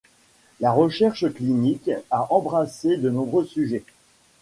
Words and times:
La 0.61 0.71
recherche 0.71 1.31
clinique 1.31 1.91
a 2.09 2.25
embrassé 2.33 2.97
de 2.97 3.11
nombreux 3.11 3.45
sujets. 3.45 3.83